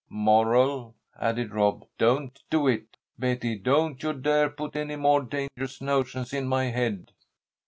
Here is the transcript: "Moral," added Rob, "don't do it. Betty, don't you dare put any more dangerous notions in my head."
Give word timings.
"Moral," 0.09 0.95
added 1.19 1.53
Rob, 1.53 1.85
"don't 1.99 2.41
do 2.49 2.67
it. 2.67 2.97
Betty, 3.19 3.55
don't 3.55 4.01
you 4.01 4.13
dare 4.13 4.49
put 4.49 4.75
any 4.75 4.95
more 4.95 5.21
dangerous 5.21 5.79
notions 5.79 6.33
in 6.33 6.47
my 6.47 6.71
head." 6.71 7.11